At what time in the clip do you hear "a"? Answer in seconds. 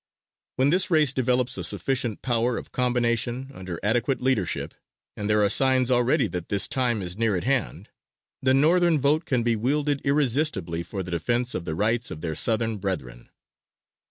1.59-1.63